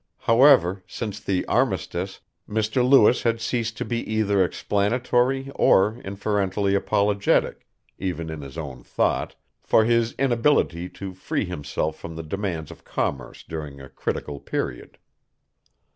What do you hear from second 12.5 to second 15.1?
of commerce during a critical period.